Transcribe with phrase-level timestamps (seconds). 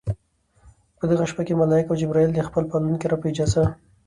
[0.97, 3.63] په دغه شپه کې ملائک او جبريل د خپل پالونکي رب په اجازه